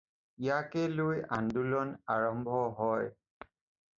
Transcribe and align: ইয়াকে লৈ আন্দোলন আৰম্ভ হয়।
ইয়াকে 0.45 0.85
লৈ 0.99 1.19
আন্দোলন 1.35 1.91
আৰম্ভ 2.15 2.61
হয়। 2.83 3.09